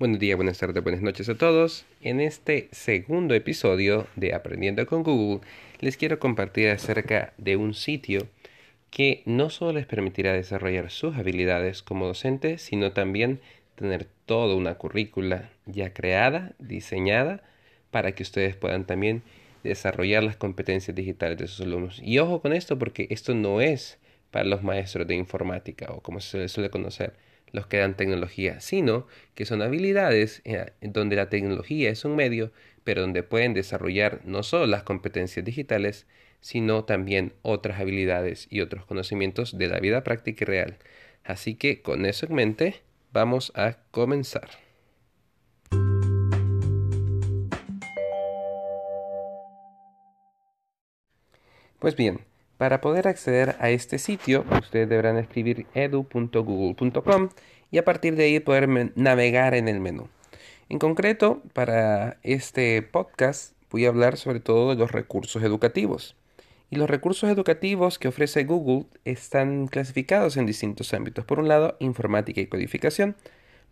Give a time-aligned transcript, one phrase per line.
[0.00, 1.84] Buenos días, buenas tardes, buenas noches a todos.
[2.00, 5.46] En este segundo episodio de Aprendiendo con Google,
[5.80, 8.26] les quiero compartir acerca de un sitio
[8.88, 13.40] que no solo les permitirá desarrollar sus habilidades como docentes, sino también
[13.74, 17.42] tener toda una currícula ya creada, diseñada,
[17.90, 19.22] para que ustedes puedan también
[19.64, 22.00] desarrollar las competencias digitales de sus alumnos.
[22.02, 23.98] Y ojo con esto porque esto no es
[24.30, 27.12] para los maestros de informática o como se suele conocer
[27.52, 32.52] los que dan tecnología, sino que son habilidades eh, donde la tecnología es un medio,
[32.84, 36.06] pero donde pueden desarrollar no solo las competencias digitales,
[36.40, 40.78] sino también otras habilidades y otros conocimientos de la vida práctica y real.
[41.24, 44.48] Así que con eso en mente, vamos a comenzar.
[51.78, 52.20] Pues bien,
[52.60, 57.30] para poder acceder a este sitio, ustedes deberán escribir edu.google.com
[57.70, 60.10] y a partir de ahí poder navegar en el menú.
[60.68, 66.16] En concreto, para este podcast voy a hablar sobre todo de los recursos educativos.
[66.68, 71.24] Y los recursos educativos que ofrece Google están clasificados en distintos ámbitos.
[71.24, 73.16] Por un lado, informática y codificación.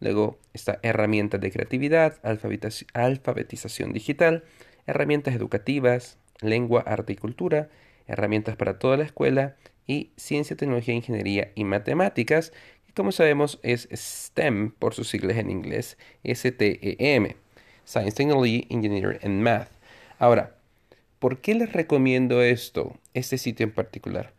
[0.00, 4.44] Luego está herramientas de creatividad, alfabetización digital,
[4.86, 7.68] herramientas educativas, lengua, arte y cultura,
[8.08, 9.56] herramientas para toda la escuela
[9.86, 12.52] y ciencia, tecnología, ingeniería y matemáticas,
[12.86, 17.36] que como sabemos es STEM por sus siglas en inglés, S-T-E-M,
[17.84, 19.70] Science, Technology, Engineering and Math.
[20.18, 20.56] Ahora,
[21.18, 24.32] ¿por qué les recomiendo esto, este sitio en particular?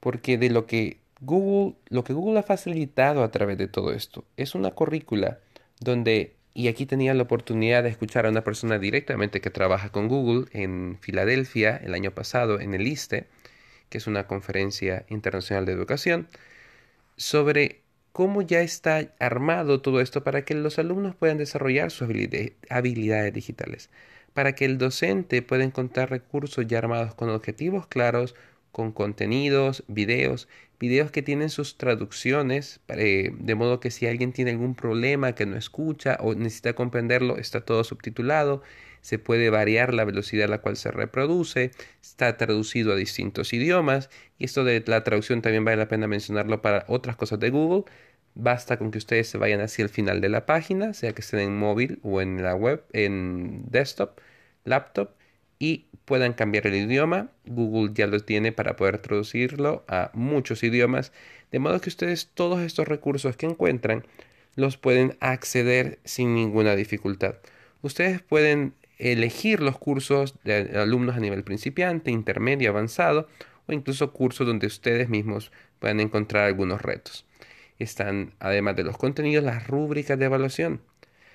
[0.00, 4.24] Porque de lo que Google, lo que Google ha facilitado a través de todo esto
[4.36, 5.38] es una currícula
[5.80, 10.08] donde y aquí tenía la oportunidad de escuchar a una persona directamente que trabaja con
[10.08, 13.26] Google en Filadelfia el año pasado en el ISTE,
[13.88, 16.28] que es una conferencia internacional de educación,
[17.16, 22.08] sobre cómo ya está armado todo esto para que los alumnos puedan desarrollar sus
[22.68, 23.90] habilidades digitales,
[24.34, 28.34] para que el docente pueda encontrar recursos ya armados con objetivos claros,
[28.72, 30.48] con contenidos, videos
[30.82, 35.46] videos que tienen sus traducciones, eh, de modo que si alguien tiene algún problema que
[35.46, 38.62] no escucha o necesita comprenderlo, está todo subtitulado,
[39.00, 41.70] se puede variar la velocidad a la cual se reproduce,
[42.02, 46.62] está traducido a distintos idiomas y esto de la traducción también vale la pena mencionarlo
[46.62, 47.84] para otras cosas de Google.
[48.34, 51.40] Basta con que ustedes se vayan hacia el final de la página, sea que estén
[51.40, 54.18] en móvil o en la web, en desktop,
[54.64, 55.10] laptop,
[55.60, 57.28] y puedan cambiar el idioma.
[57.46, 61.12] Google ya lo tiene para poder traducirlo a muchos idiomas,
[61.50, 64.04] de modo que ustedes todos estos recursos que encuentran
[64.54, 67.36] los pueden acceder sin ninguna dificultad.
[67.82, 73.28] Ustedes pueden elegir los cursos de alumnos a nivel principiante, intermedio, avanzado
[73.66, 77.26] o incluso cursos donde ustedes mismos puedan encontrar algunos retos.
[77.78, 80.80] Están, además de los contenidos, las rúbricas de evaluación.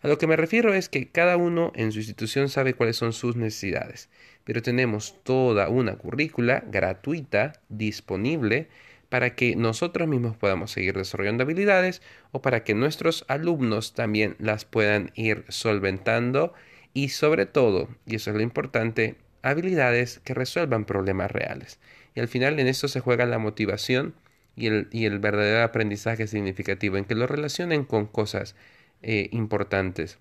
[0.00, 3.12] A lo que me refiero es que cada uno en su institución sabe cuáles son
[3.12, 4.08] sus necesidades,
[4.44, 8.68] pero tenemos toda una currícula gratuita disponible
[9.08, 12.00] para que nosotros mismos podamos seguir desarrollando habilidades
[12.30, 16.52] o para que nuestros alumnos también las puedan ir solventando
[16.94, 21.80] y sobre todo, y eso es lo importante, habilidades que resuelvan problemas reales.
[22.14, 24.14] Y al final en esto se juega la motivación
[24.56, 28.54] y el, y el verdadero aprendizaje significativo, en que lo relacionen con cosas
[29.02, 30.18] eh, importantes.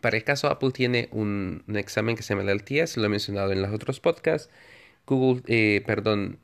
[0.00, 3.52] Para el caso, Apple tiene un, examen que se llama el LTS, lo he mencionado
[3.52, 4.50] en los otros podcasts.
[5.06, 6.38] Google, eh, perdón,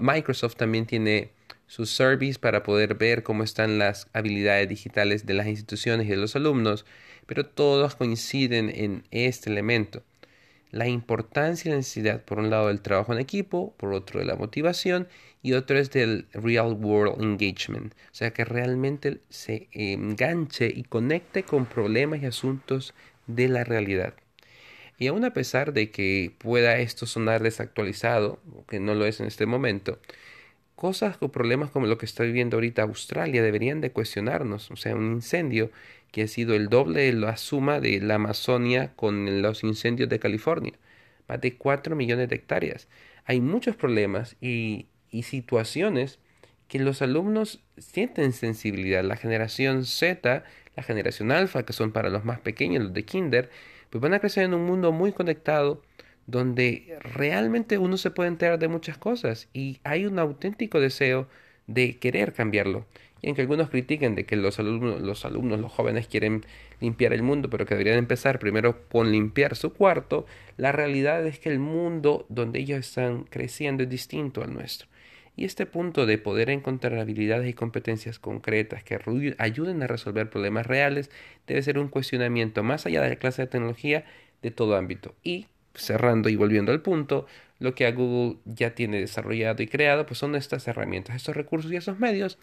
[0.00, 1.30] Microsoft también tiene
[1.66, 6.16] su service para poder ver cómo están las habilidades digitales de las instituciones y de
[6.16, 6.86] los alumnos,
[7.26, 10.02] pero todos coinciden en este elemento.
[10.76, 14.26] La importancia y la necesidad, por un lado, del trabajo en equipo, por otro, de
[14.26, 15.08] la motivación
[15.42, 21.44] y otro es del real world engagement, o sea, que realmente se enganche y conecte
[21.44, 22.92] con problemas y asuntos
[23.26, 24.12] de la realidad.
[24.98, 28.38] Y aún a pesar de que pueda esto sonar desactualizado,
[28.68, 29.98] que no lo es en este momento,
[30.74, 34.94] cosas o problemas como lo que está viviendo ahorita Australia deberían de cuestionarnos, o sea,
[34.94, 35.70] un incendio
[36.16, 40.18] que ha sido el doble de la suma de la Amazonia con los incendios de
[40.18, 40.72] California,
[41.28, 42.88] más de 4 millones de hectáreas.
[43.26, 44.86] Hay muchos problemas y
[45.24, 46.18] situaciones
[46.68, 49.04] que los alumnos sienten sensibilidad.
[49.04, 50.42] La generación Z,
[50.74, 53.50] la generación alfa, que son para los más pequeños, los de kinder,
[53.90, 55.82] pues van a crecer en un mundo muy conectado
[56.26, 61.28] donde realmente uno se puede enterar de muchas cosas y hay un auténtico deseo
[61.66, 62.86] de querer cambiarlo.
[63.26, 66.44] Y aunque algunos critiquen de que los alumnos, los jóvenes quieren
[66.80, 70.26] limpiar el mundo, pero que deberían empezar primero con limpiar su cuarto,
[70.56, 74.86] la realidad es que el mundo donde ellos están creciendo es distinto al nuestro
[75.34, 78.96] Y este punto de poder encontrar habilidades y competencias concretas que
[79.38, 81.10] ayuden a resolver problemas reales
[81.48, 84.04] debe ser un cuestionamiento más allá de la clase de tecnología
[84.40, 85.16] de todo ámbito.
[85.24, 87.26] Y cerrando y volviendo al punto,
[87.58, 91.72] lo que a Google ya tiene desarrollado y creado pues son estas herramientas, estos recursos
[91.72, 92.38] y esos medios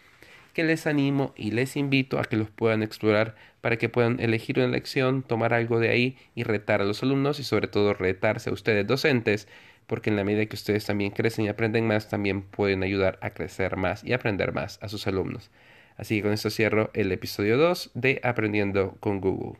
[0.53, 4.59] que les animo y les invito a que los puedan explorar para que puedan elegir
[4.59, 8.49] una lección, tomar algo de ahí y retar a los alumnos y sobre todo retarse
[8.49, 9.47] a ustedes docentes,
[9.87, 13.31] porque en la medida que ustedes también crecen y aprenden más, también pueden ayudar a
[13.31, 15.49] crecer más y aprender más a sus alumnos.
[15.97, 19.59] Así que con esto cierro el episodio 2 de Aprendiendo con Google.